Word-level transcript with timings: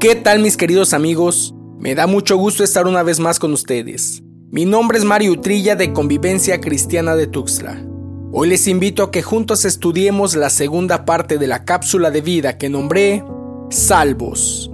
¿Qué 0.00 0.14
tal 0.14 0.38
mis 0.38 0.56
queridos 0.56 0.94
amigos? 0.94 1.56
Me 1.80 1.96
da 1.96 2.06
mucho 2.06 2.36
gusto 2.36 2.62
estar 2.62 2.86
una 2.86 3.02
vez 3.02 3.18
más 3.18 3.40
con 3.40 3.52
ustedes. 3.52 4.22
Mi 4.52 4.64
nombre 4.64 4.96
es 4.96 5.04
Mario 5.04 5.32
Utrilla 5.32 5.74
de 5.74 5.92
Convivencia 5.92 6.60
Cristiana 6.60 7.16
de 7.16 7.26
Tuxtla. 7.26 7.84
Hoy 8.30 8.48
les 8.48 8.68
invito 8.68 9.02
a 9.02 9.10
que 9.10 9.22
juntos 9.22 9.64
estudiemos 9.64 10.36
la 10.36 10.50
segunda 10.50 11.04
parte 11.04 11.36
de 11.36 11.48
la 11.48 11.64
cápsula 11.64 12.12
de 12.12 12.20
vida 12.20 12.58
que 12.58 12.68
nombré 12.68 13.24
Salvos. 13.70 14.70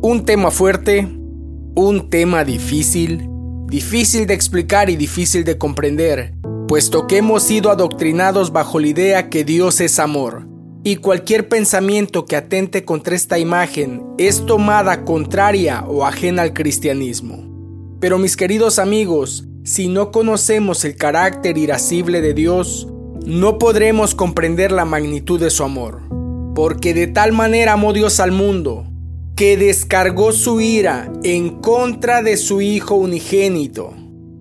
Un 0.00 0.24
tema 0.24 0.52
fuerte, 0.52 1.08
un 1.74 2.08
tema 2.08 2.44
difícil, 2.44 3.28
difícil 3.66 4.28
de 4.28 4.34
explicar 4.34 4.90
y 4.90 4.96
difícil 4.96 5.42
de 5.42 5.58
comprender, 5.58 6.34
puesto 6.68 7.08
que 7.08 7.16
hemos 7.16 7.42
sido 7.42 7.72
adoctrinados 7.72 8.52
bajo 8.52 8.78
la 8.78 8.86
idea 8.86 9.28
que 9.28 9.42
Dios 9.42 9.80
es 9.80 9.98
amor, 9.98 10.46
y 10.90 10.96
cualquier 10.96 11.50
pensamiento 11.50 12.24
que 12.24 12.34
atente 12.34 12.86
contra 12.86 13.14
esta 13.14 13.38
imagen 13.38 14.06
es 14.16 14.46
tomada 14.46 15.04
contraria 15.04 15.84
o 15.86 16.06
ajena 16.06 16.40
al 16.40 16.54
cristianismo. 16.54 17.44
Pero 18.00 18.16
mis 18.16 18.38
queridos 18.38 18.78
amigos, 18.78 19.44
si 19.64 19.88
no 19.88 20.10
conocemos 20.10 20.86
el 20.86 20.96
carácter 20.96 21.58
irascible 21.58 22.22
de 22.22 22.32
Dios, 22.32 22.88
no 23.26 23.58
podremos 23.58 24.14
comprender 24.14 24.72
la 24.72 24.86
magnitud 24.86 25.38
de 25.38 25.50
su 25.50 25.62
amor, 25.62 26.00
porque 26.54 26.94
de 26.94 27.06
tal 27.06 27.32
manera 27.32 27.74
amó 27.74 27.92
Dios 27.92 28.18
al 28.18 28.32
mundo, 28.32 28.86
que 29.36 29.58
descargó 29.58 30.32
su 30.32 30.62
ira 30.62 31.12
en 31.22 31.60
contra 31.60 32.22
de 32.22 32.38
su 32.38 32.62
Hijo 32.62 32.94
unigénito. 32.94 33.92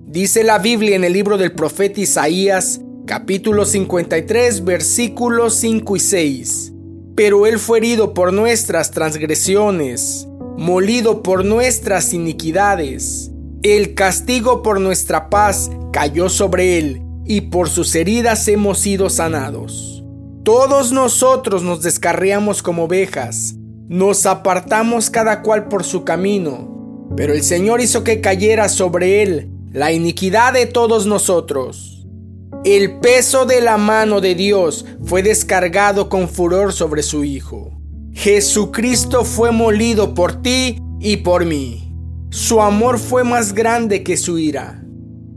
Dice 0.06 0.46
la 0.46 0.60
Biblia 0.60 0.96
en 0.96 1.04
el 1.04 1.12
libro 1.12 1.38
del 1.38 1.52
profeta 1.52 2.00
Isaías, 2.00 2.80
capítulo 3.08 3.66
53, 3.66 4.66
versículos 4.66 5.56
5 5.56 5.96
y 5.96 6.00
6. 6.00 6.74
Pero 7.16 7.48
Él 7.48 7.58
fue 7.58 7.80
herido 7.80 8.14
por 8.14 8.34
nuestras 8.34 8.92
transgresiones, 8.92 10.28
molido 10.58 11.24
por 11.24 11.46
nuestras 11.46 12.14
iniquidades. 12.14 13.32
El 13.64 13.96
castigo 13.96 14.62
por 14.62 14.82
nuestra 14.82 15.30
paz 15.30 15.72
cayó 15.92 16.28
sobre 16.30 16.78
Él, 16.78 17.02
y 17.26 17.42
por 17.42 17.70
sus 17.70 17.96
heridas 17.96 18.48
hemos 18.50 18.80
sido 18.80 19.10
sanados. 19.10 20.04
Todos 20.44 20.92
nosotros 20.92 21.64
nos 21.64 21.82
descarriamos 21.82 22.62
como 22.62 22.84
ovejas, 22.84 23.56
nos 23.88 24.26
apartamos 24.26 25.10
cada 25.10 25.42
cual 25.42 25.70
por 25.70 25.86
su 25.86 26.04
camino, 26.04 27.08
pero 27.16 27.34
el 27.34 27.44
Señor 27.44 27.80
hizo 27.80 28.04
que 28.04 28.20
cayera 28.20 28.68
sobre 28.68 29.24
Él 29.24 29.50
la 29.72 29.94
iniquidad 29.94 30.54
de 30.54 30.66
todos 30.66 31.06
nosotros. 31.06 31.97
El 32.70 33.00
peso 33.00 33.46
de 33.46 33.62
la 33.62 33.78
mano 33.78 34.20
de 34.20 34.36
Dios 34.36 34.84
fue 35.02 35.24
descargado 35.24 36.10
con 36.10 36.28
furor 36.28 36.74
sobre 36.74 37.02
su 37.02 37.24
Hijo. 37.24 37.72
Jesucristo 38.12 39.24
fue 39.24 39.52
molido 39.52 40.14
por 40.14 40.42
ti 40.42 40.78
y 41.00 41.16
por 41.16 41.46
mí. 41.46 41.96
Su 42.30 42.62
amor 42.62 43.00
fue 43.00 43.24
más 43.24 43.54
grande 43.54 44.04
que 44.04 44.18
su 44.18 44.38
ira. 44.38 44.84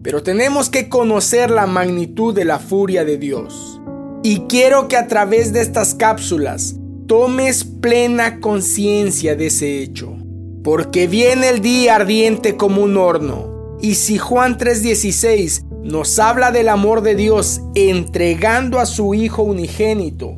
Pero 0.03 0.25
tenemos 0.25 0.70
que 0.70 0.89
conocer 0.89 1.53
la 1.53 1.69
magnitud 1.69 2.34
de 2.34 2.45
la 2.45 2.59
furia 2.59 3.05
de 3.05 3.17
Dios. 3.17 3.81
Y 4.25 4.41
quiero 4.48 4.89
que 4.89 4.97
a 4.97 5.06
través 5.06 5.53
de 5.53 5.61
estas 5.61 5.94
cápsulas 5.94 6.75
tomes 7.06 7.62
plena 7.62 8.41
conciencia 8.41 9.37
de 9.37 9.47
ese 9.47 9.81
hecho. 9.84 10.17
Porque 10.65 11.06
viene 11.06 11.50
el 11.50 11.62
día 11.62 11.94
ardiente 11.94 12.56
como 12.56 12.83
un 12.83 12.97
horno. 12.97 13.78
Y 13.81 13.94
si 13.94 14.19
Juan 14.19 14.59
3:16 14.59 15.70
nos 15.83 16.19
habla 16.19 16.50
del 16.50 16.69
amor 16.69 17.03
de 17.03 17.14
Dios 17.14 17.62
entregando 17.75 18.78
a 18.78 18.86
su 18.86 19.14
Hijo 19.14 19.42
unigénito, 19.42 20.37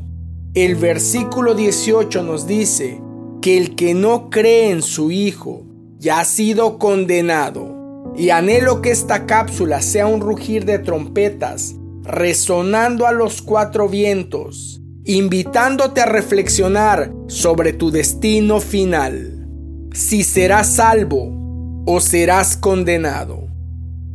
el 0.54 0.76
versículo 0.76 1.54
18 1.54 2.22
nos 2.22 2.46
dice 2.46 3.00
que 3.40 3.56
el 3.56 3.74
que 3.74 3.94
no 3.94 4.30
cree 4.30 4.70
en 4.70 4.82
su 4.82 5.10
Hijo 5.10 5.64
ya 5.98 6.20
ha 6.20 6.24
sido 6.24 6.78
condenado. 6.78 7.80
Y 8.14 8.28
anhelo 8.30 8.82
que 8.82 8.90
esta 8.90 9.24
cápsula 9.24 9.80
sea 9.80 10.06
un 10.06 10.20
rugir 10.20 10.67
de 10.67 10.78
trompetas, 10.78 11.74
resonando 12.02 13.06
a 13.06 13.12
los 13.12 13.40
cuatro 13.40 13.88
vientos, 13.88 14.83
invitándote 15.05 16.02
a 16.02 16.06
reflexionar 16.06 17.12
sobre 17.28 17.72
tu 17.72 17.90
destino 17.90 18.61
final, 18.61 19.48
si 19.94 20.22
serás 20.22 20.74
salvo 20.74 21.83
o 21.86 22.00
serás 22.00 22.56
condenado. 22.56 23.42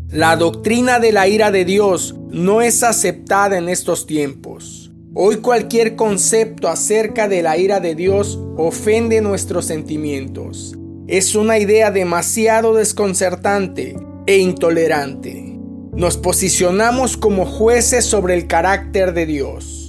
La 0.09 0.35
doctrina 0.35 0.99
de 0.99 1.11
la 1.11 1.27
ira 1.27 1.51
de 1.51 1.65
Dios 1.65 2.15
no 2.29 2.61
es 2.61 2.83
aceptada 2.83 3.57
en 3.57 3.69
estos 3.69 4.07
tiempos. 4.07 4.91
Hoy 5.13 5.37
cualquier 5.37 5.95
concepto 5.95 6.67
acerca 6.67 7.27
de 7.27 7.41
la 7.41 7.57
ira 7.57 7.79
de 7.79 7.95
Dios 7.95 8.39
ofende 8.57 9.21
nuestros 9.21 9.65
sentimientos 9.65 10.77
es 11.07 11.35
una 11.35 11.57
idea 11.57 11.89
demasiado 11.89 12.73
desconcertante 12.73 13.95
e 14.25 14.37
intolerante. 14.39 15.57
Nos 15.93 16.17
posicionamos 16.17 17.15
como 17.15 17.45
jueces 17.45 18.05
sobre 18.05 18.33
el 18.33 18.47
carácter 18.47 19.13
de 19.13 19.25
Dios. 19.25 19.87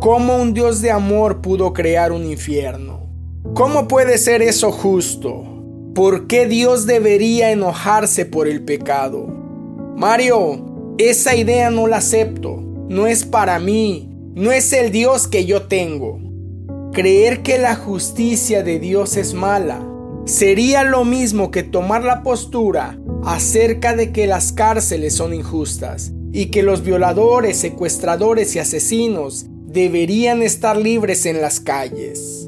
¿Cómo 0.00 0.36
un 0.36 0.52
Dios 0.52 0.82
de 0.82 0.90
amor 0.90 1.40
pudo 1.40 1.72
crear 1.72 2.12
un 2.12 2.24
infierno? 2.26 3.08
¿Cómo 3.54 3.88
puede 3.88 4.18
ser 4.18 4.42
eso 4.42 4.70
justo? 4.70 5.44
¿Por 5.94 6.26
qué 6.26 6.46
Dios 6.46 6.86
debería 6.86 7.50
enojarse 7.50 8.26
por 8.26 8.46
el 8.46 8.62
pecado? 8.62 9.37
Mario, 9.98 10.94
esa 10.96 11.34
idea 11.34 11.70
no 11.70 11.86
la 11.86 11.98
acepto. 11.98 12.62
No 12.88 13.06
es 13.06 13.24
para 13.24 13.58
mí. 13.58 14.08
No 14.34 14.52
es 14.52 14.72
el 14.72 14.92
Dios 14.92 15.28
que 15.28 15.44
yo 15.44 15.62
tengo. 15.62 16.20
Creer 16.92 17.42
que 17.42 17.58
la 17.58 17.74
justicia 17.74 18.62
de 18.62 18.78
Dios 18.78 19.16
es 19.16 19.34
mala 19.34 19.84
Sería 20.28 20.84
lo 20.84 21.06
mismo 21.06 21.50
que 21.50 21.62
tomar 21.62 22.04
la 22.04 22.22
postura 22.22 22.98
acerca 23.24 23.96
de 23.96 24.12
que 24.12 24.26
las 24.26 24.52
cárceles 24.52 25.14
son 25.14 25.32
injustas 25.32 26.12
y 26.34 26.50
que 26.50 26.62
los 26.62 26.84
violadores, 26.84 27.56
secuestradores 27.56 28.54
y 28.54 28.58
asesinos 28.58 29.46
deberían 29.48 30.42
estar 30.42 30.76
libres 30.76 31.24
en 31.24 31.40
las 31.40 31.60
calles. 31.60 32.46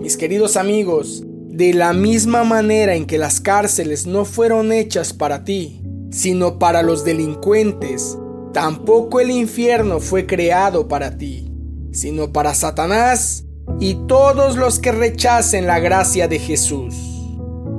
Mis 0.00 0.16
queridos 0.16 0.56
amigos, 0.56 1.22
de 1.24 1.72
la 1.72 1.92
misma 1.92 2.42
manera 2.42 2.96
en 2.96 3.06
que 3.06 3.16
las 3.16 3.40
cárceles 3.40 4.08
no 4.08 4.24
fueron 4.24 4.72
hechas 4.72 5.12
para 5.12 5.44
ti, 5.44 5.79
sino 6.10 6.58
para 6.58 6.82
los 6.82 7.04
delincuentes, 7.04 8.18
tampoco 8.52 9.20
el 9.20 9.30
infierno 9.30 10.00
fue 10.00 10.26
creado 10.26 10.88
para 10.88 11.16
ti, 11.16 11.50
sino 11.92 12.32
para 12.32 12.54
Satanás 12.54 13.44
y 13.78 13.94
todos 14.06 14.56
los 14.56 14.78
que 14.78 14.92
rechacen 14.92 15.66
la 15.66 15.78
gracia 15.78 16.28
de 16.28 16.38
Jesús 16.38 17.10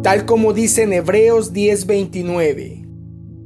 tal 0.02 0.26
como 0.26 0.54
dice 0.54 0.84
en 0.84 0.94
Hebreos 0.94 1.54
10:29. 1.54 2.88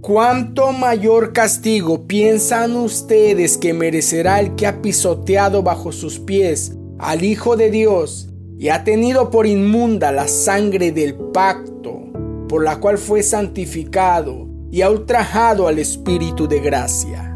¿Cuánto 0.02 0.72
mayor 0.72 1.34
castigo 1.34 2.06
piensan 2.06 2.76
ustedes 2.76 3.58
que 3.58 3.74
merecerá 3.74 4.40
el 4.40 4.56
que 4.56 4.68
ha 4.68 4.82
pisoteado 4.82 5.64
bajo 5.64 5.92
sus 5.92 6.20
pies 6.20 6.74
al 7.00 7.24
Hijo 7.24 7.58
de 7.58 7.72
Dios 7.72 8.30
y 8.58 8.70
ha 8.70 8.84
tenido 8.84 9.32
por 9.32 9.48
inmunda 9.48 10.12
la 10.12 10.28
sangre 10.28 10.92
del 10.92 11.16
pacto, 11.16 12.04
por 12.48 12.64
la 12.64 12.80
cual 12.80 13.00
fue 13.00 13.24
santificado 13.24 14.48
y 14.72 14.82
ha 14.82 14.90
ultrajado 14.90 15.68
al 15.68 15.80
Espíritu 15.80 16.48
de 16.48 16.60
gracia? 16.60 17.32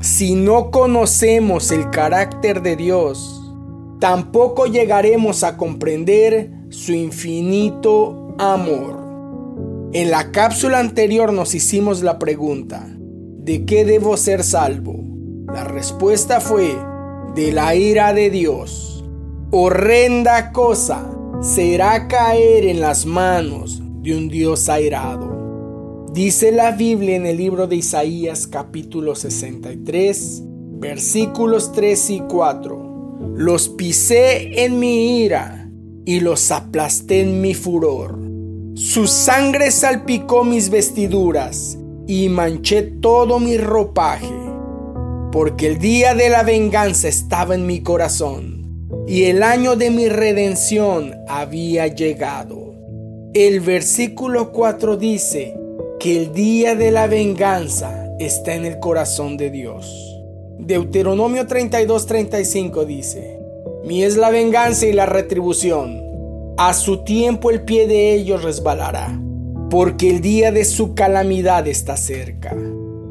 Si 0.00 0.34
no 0.34 0.70
conocemos 0.70 1.70
el 1.70 1.90
carácter 1.90 2.62
de 2.62 2.76
Dios, 2.76 3.54
tampoco 3.98 4.66
llegaremos 4.66 5.42
a 5.42 5.56
comprender 5.56 6.50
su 6.68 6.92
infinito 6.92 8.34
amor. 8.38 9.04
En 9.92 10.10
la 10.10 10.30
cápsula 10.32 10.78
anterior 10.78 11.32
nos 11.32 11.54
hicimos 11.54 12.02
la 12.02 12.18
pregunta, 12.18 12.86
¿de 12.88 13.64
qué 13.64 13.84
debo 13.84 14.16
ser 14.16 14.44
salvo? 14.44 14.94
La 15.52 15.64
respuesta 15.64 16.40
fue, 16.40 16.76
de 17.34 17.52
la 17.52 17.74
ira 17.74 18.12
de 18.12 18.30
Dios. 18.30 19.04
Horrenda 19.50 20.52
cosa 20.52 21.08
será 21.40 22.08
caer 22.08 22.66
en 22.66 22.80
las 22.80 23.06
manos 23.06 23.80
de 24.02 24.16
un 24.16 24.28
Dios 24.28 24.68
airado. 24.68 25.35
Dice 26.16 26.50
la 26.50 26.70
Biblia 26.70 27.14
en 27.14 27.26
el 27.26 27.36
libro 27.36 27.66
de 27.66 27.76
Isaías 27.76 28.46
capítulo 28.46 29.14
63, 29.14 30.44
versículos 30.78 31.72
3 31.72 32.08
y 32.08 32.20
4. 32.20 33.34
Los 33.36 33.68
pisé 33.68 34.64
en 34.64 34.78
mi 34.78 35.20
ira 35.20 35.70
y 36.06 36.20
los 36.20 36.50
aplasté 36.52 37.20
en 37.20 37.42
mi 37.42 37.52
furor. 37.52 38.18
Su 38.72 39.06
sangre 39.06 39.70
salpicó 39.70 40.42
mis 40.42 40.70
vestiduras 40.70 41.76
y 42.06 42.30
manché 42.30 42.80
todo 42.80 43.38
mi 43.38 43.58
ropaje, 43.58 44.32
porque 45.32 45.66
el 45.66 45.78
día 45.78 46.14
de 46.14 46.30
la 46.30 46.44
venganza 46.44 47.08
estaba 47.08 47.54
en 47.54 47.66
mi 47.66 47.82
corazón 47.82 48.86
y 49.06 49.24
el 49.24 49.42
año 49.42 49.76
de 49.76 49.90
mi 49.90 50.08
redención 50.08 51.12
había 51.28 51.88
llegado. 51.88 52.72
El 53.34 53.60
versículo 53.60 54.50
4 54.50 54.96
dice 54.96 55.65
el 56.14 56.32
día 56.32 56.76
de 56.76 56.92
la 56.92 57.08
venganza 57.08 58.08
está 58.20 58.54
en 58.54 58.64
el 58.64 58.78
corazón 58.78 59.36
de 59.36 59.50
Dios. 59.50 60.22
Deuteronomio 60.58 61.46
32:35 61.46 62.84
dice, 62.84 63.40
mi 63.84 64.04
es 64.04 64.16
la 64.16 64.30
venganza 64.30 64.86
y 64.86 64.92
la 64.92 65.06
retribución. 65.06 66.04
A 66.58 66.74
su 66.74 67.02
tiempo 67.02 67.50
el 67.50 67.62
pie 67.62 67.88
de 67.88 68.14
ellos 68.14 68.44
resbalará, 68.44 69.20
porque 69.68 70.10
el 70.10 70.20
día 70.20 70.52
de 70.52 70.64
su 70.64 70.94
calamidad 70.94 71.66
está 71.66 71.96
cerca. 71.96 72.56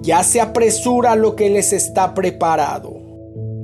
Ya 0.02 0.24
se 0.24 0.40
apresura 0.40 1.18
lo 1.18 1.36
que 1.36 1.50
les 1.50 1.74
está 1.74 2.14
preparado. 2.14 2.96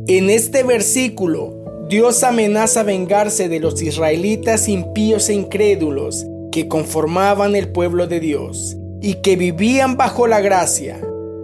En 0.07 0.29
este 0.29 0.63
versículo, 0.63 1.87
Dios 1.87 2.23
amenaza 2.23 2.83
vengarse 2.83 3.47
de 3.47 3.61
los 3.61 3.81
israelitas 3.81 4.67
impíos 4.67 5.29
e 5.29 5.35
incrédulos 5.35 6.25
que 6.51 6.67
conformaban 6.67 7.55
el 7.55 7.71
pueblo 7.71 8.07
de 8.07 8.19
Dios 8.19 8.77
y 9.01 9.15
que 9.15 9.35
vivían 9.35 9.97
bajo 9.97 10.27
la 10.27 10.41
gracia, 10.41 11.01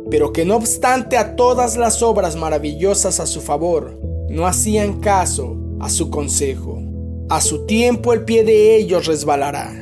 pero 0.09 0.31
que 0.31 0.45
no 0.45 0.55
obstante 0.55 1.17
a 1.17 1.35
todas 1.35 1.75
las 1.75 2.03
obras 2.03 2.35
maravillosas 2.35 3.19
a 3.19 3.25
su 3.25 3.41
favor, 3.41 3.99
no 4.29 4.45
hacían 4.45 4.99
caso 4.99 5.57
a 5.79 5.89
su 5.89 6.09
consejo. 6.09 6.81
A 7.29 7.41
su 7.41 7.65
tiempo 7.65 8.13
el 8.13 8.23
pie 8.23 8.43
de 8.43 8.75
ellos 8.77 9.05
resbalará. 9.05 9.73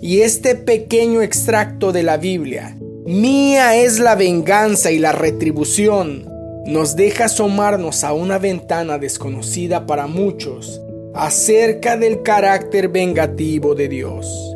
Y 0.00 0.20
este 0.20 0.54
pequeño 0.54 1.20
extracto 1.20 1.92
de 1.92 2.02
la 2.02 2.16
Biblia, 2.16 2.78
mía 3.04 3.76
es 3.76 3.98
la 3.98 4.14
venganza 4.14 4.90
y 4.90 4.98
la 4.98 5.12
retribución, 5.12 6.28
nos 6.66 6.96
deja 6.96 7.26
asomarnos 7.26 8.04
a 8.04 8.12
una 8.12 8.38
ventana 8.38 8.98
desconocida 8.98 9.86
para 9.86 10.06
muchos 10.06 10.80
acerca 11.14 11.96
del 11.96 12.22
carácter 12.22 12.88
vengativo 12.88 13.74
de 13.74 13.88
Dios. 13.88 14.51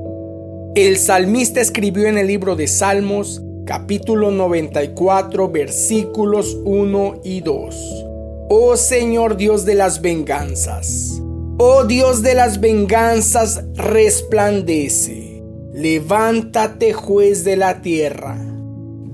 El 0.77 0.99
salmista 0.99 1.63
escribió 1.63 2.07
en 2.07 2.19
el 2.19 2.27
libro 2.27 2.55
de 2.55 2.67
Salmos 2.67 3.41
capítulo 3.65 4.31
94 4.31 5.49
versículos 5.49 6.55
1 6.67 7.23
y 7.25 7.41
2. 7.41 8.05
Oh 8.51 8.77
Señor 8.77 9.39
Dios 9.39 9.65
de 9.65 9.75
las 9.75 10.03
venganzas, 10.03 11.19
oh 11.57 11.85
Dios 11.85 12.21
de 12.21 12.35
las 12.35 12.61
venganzas, 12.61 13.65
resplandece. 13.73 15.43
Levántate 15.73 16.93
juez 16.93 17.43
de 17.45 17.57
la 17.57 17.81
tierra. 17.81 18.37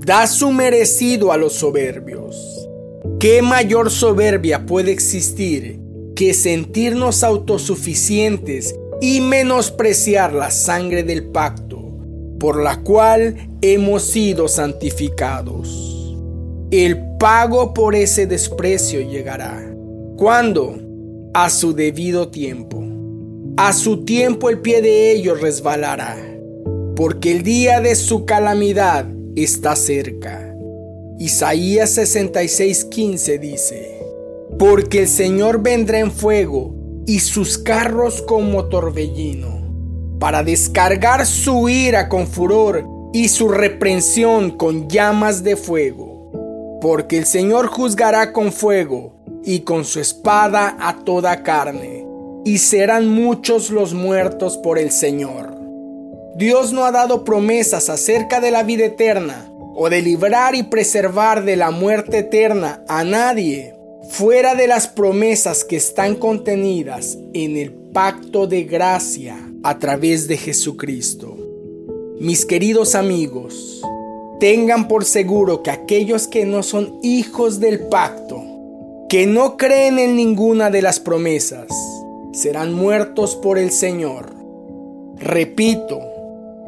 Da 0.05 0.27
su 0.27 0.51
merecido 0.51 1.31
a 1.31 1.37
los 1.37 1.53
soberbios. 1.53 2.67
¿Qué 3.21 3.41
mayor 3.41 3.89
soberbia 3.89 4.65
puede 4.65 4.91
existir 4.91 5.79
que 6.13 6.33
sentirnos 6.33 7.23
autosuficientes 7.23 8.75
y 9.01 9.21
menospreciar 9.21 10.33
la 10.33 10.51
sangre 10.51 11.03
del 11.03 11.25
pacto 11.25 11.83
por 12.43 12.61
la 12.61 12.81
cual 12.81 13.37
hemos 13.61 14.03
sido 14.03 14.49
santificados. 14.49 16.17
El 16.71 16.99
pago 17.17 17.73
por 17.73 17.95
ese 17.95 18.27
desprecio 18.27 18.99
llegará. 18.99 19.63
¿Cuándo? 20.17 20.75
A 21.33 21.49
su 21.49 21.73
debido 21.73 22.27
tiempo. 22.27 22.83
A 23.55 23.71
su 23.71 24.03
tiempo 24.03 24.49
el 24.49 24.59
pie 24.59 24.81
de 24.81 25.13
ellos 25.13 25.39
resbalará, 25.39 26.17
porque 26.97 27.31
el 27.31 27.43
día 27.43 27.79
de 27.79 27.95
su 27.95 28.25
calamidad 28.25 29.05
está 29.37 29.77
cerca. 29.77 30.53
Isaías 31.19 31.97
66:15 31.97 33.39
dice, 33.39 34.01
porque 34.59 34.99
el 34.99 35.07
Señor 35.07 35.63
vendrá 35.63 35.99
en 35.99 36.11
fuego 36.11 36.75
y 37.05 37.19
sus 37.19 37.57
carros 37.57 38.21
como 38.21 38.65
torbellino, 38.65 40.17
para 40.19 40.43
descargar 40.43 41.25
su 41.25 41.67
ira 41.69 42.07
con 42.09 42.27
furor 42.27 42.85
y 43.13 43.27
su 43.27 43.49
reprensión 43.49 44.51
con 44.51 44.87
llamas 44.87 45.43
de 45.43 45.55
fuego. 45.55 46.79
Porque 46.81 47.17
el 47.17 47.25
Señor 47.25 47.67
juzgará 47.67 48.33
con 48.33 48.51
fuego 48.51 49.15
y 49.43 49.59
con 49.59 49.85
su 49.85 49.99
espada 49.99 50.77
a 50.79 51.03
toda 51.03 51.43
carne, 51.43 52.05
y 52.45 52.57
serán 52.57 53.09
muchos 53.09 53.69
los 53.69 53.93
muertos 53.93 54.57
por 54.57 54.77
el 54.77 54.91
Señor. 54.91 55.57
Dios 56.35 56.73
no 56.73 56.85
ha 56.85 56.91
dado 56.91 57.23
promesas 57.23 57.89
acerca 57.89 58.39
de 58.39 58.51
la 58.51 58.63
vida 58.63 58.85
eterna, 58.85 59.49
o 59.75 59.89
de 59.89 60.01
librar 60.01 60.55
y 60.55 60.63
preservar 60.63 61.43
de 61.43 61.55
la 61.55 61.71
muerte 61.71 62.19
eterna 62.19 62.83
a 62.87 63.03
nadie 63.03 63.75
fuera 64.09 64.55
de 64.55 64.67
las 64.67 64.87
promesas 64.87 65.63
que 65.63 65.77
están 65.77 66.15
contenidas 66.15 67.17
en 67.33 67.57
el 67.57 67.71
pacto 67.71 68.47
de 68.47 68.63
gracia 68.63 69.37
a 69.63 69.79
través 69.79 70.27
de 70.27 70.37
Jesucristo. 70.37 71.37
Mis 72.19 72.45
queridos 72.45 72.95
amigos, 72.95 73.81
tengan 74.39 74.87
por 74.87 75.05
seguro 75.05 75.63
que 75.63 75.71
aquellos 75.71 76.27
que 76.27 76.45
no 76.45 76.63
son 76.63 76.99
hijos 77.01 77.59
del 77.59 77.87
pacto, 77.87 78.43
que 79.09 79.25
no 79.25 79.57
creen 79.57 79.99
en 79.99 80.15
ninguna 80.15 80.69
de 80.69 80.81
las 80.81 80.99
promesas, 80.99 81.67
serán 82.33 82.73
muertos 82.73 83.35
por 83.35 83.57
el 83.57 83.71
Señor. 83.71 84.33
Repito, 85.17 86.01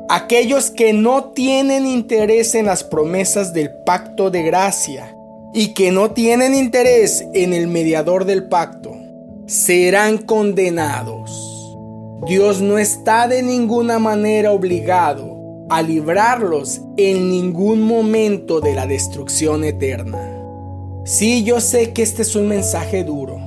aquellos 0.09 0.71
que 0.71 0.93
no 0.93 1.31
tienen 1.31 1.85
interés 1.85 2.55
en 2.55 2.67
las 2.67 2.83
promesas 2.83 3.53
del 3.53 3.71
pacto 3.85 4.31
de 4.31 4.43
gracia, 4.43 5.15
y 5.57 5.69
que 5.69 5.89
no 5.89 6.11
tienen 6.11 6.53
interés 6.53 7.25
en 7.33 7.53
el 7.53 7.67
mediador 7.67 8.25
del 8.25 8.49
pacto 8.49 8.93
serán 9.47 10.17
condenados. 10.17 11.31
Dios 12.27 12.61
no 12.61 12.77
está 12.77 13.29
de 13.29 13.41
ninguna 13.41 13.97
manera 13.97 14.51
obligado 14.51 15.65
a 15.69 15.81
librarlos 15.81 16.81
en 16.97 17.29
ningún 17.29 17.81
momento 17.81 18.59
de 18.59 18.75
la 18.75 18.85
destrucción 18.85 19.63
eterna. 19.63 20.19
Sí, 21.05 21.45
yo 21.45 21.61
sé 21.61 21.93
que 21.93 22.03
este 22.03 22.23
es 22.23 22.35
un 22.35 22.49
mensaje 22.49 23.05
duro, 23.05 23.39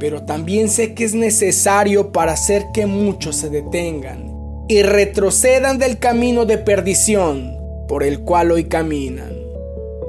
pero 0.00 0.24
también 0.24 0.68
sé 0.68 0.92
que 0.92 1.04
es 1.04 1.14
necesario 1.14 2.10
para 2.10 2.32
hacer 2.32 2.66
que 2.74 2.86
muchos 2.86 3.36
se 3.36 3.48
detengan 3.48 4.34
y 4.66 4.82
retrocedan 4.82 5.78
del 5.78 6.00
camino 6.00 6.46
de 6.46 6.58
perdición 6.58 7.56
por 7.86 8.02
el 8.02 8.22
cual 8.22 8.50
hoy 8.50 8.64
caminan. 8.64 9.31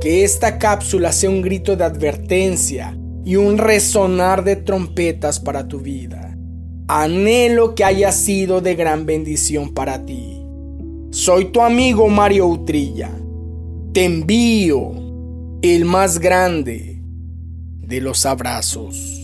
Que 0.03 0.25
esta 0.25 0.57
cápsula 0.57 1.13
sea 1.13 1.29
un 1.29 1.41
grito 1.41 1.77
de 1.77 1.85
advertencia 1.85 2.99
y 3.23 3.37
un 3.37 3.57
resonar 3.57 4.43
de 4.43 4.57
trompetas 4.57 5.39
para 5.39 5.69
tu 5.69 5.79
vida. 5.79 6.37
Anhelo 6.89 7.73
que 7.73 7.85
haya 7.85 8.11
sido 8.11 8.59
de 8.59 8.75
gran 8.75 9.05
bendición 9.05 9.73
para 9.73 10.03
ti. 10.03 10.43
Soy 11.11 11.53
tu 11.53 11.61
amigo 11.61 12.09
Mario 12.09 12.47
Utrilla. 12.47 13.11
Te 13.93 14.03
envío 14.03 14.91
el 15.61 15.85
más 15.85 16.19
grande 16.19 17.01
de 17.77 18.01
los 18.01 18.25
abrazos. 18.25 19.22